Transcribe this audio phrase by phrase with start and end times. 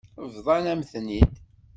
[0.35, 1.33] Bḍan-am-ten-id.